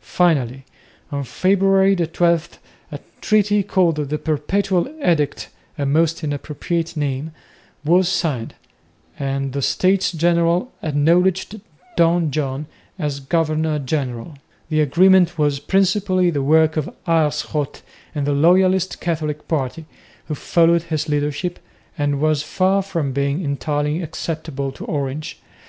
[0.00, 0.64] Finally,
[1.12, 2.58] on February 12,
[2.90, 7.30] a treaty called "The Perpetual Edict," a most inappropriate name,
[7.84, 8.54] was signed,
[9.20, 11.60] and the States General acknowledged
[11.96, 12.66] Don John
[12.98, 14.34] as governor general.
[14.68, 17.82] The agreement was principally the work of Aerschot
[18.16, 19.84] and the loyalist Catholic party,
[20.26, 21.60] who followed his leadership,
[21.96, 25.40] and was far from being entirely acceptable to Orange.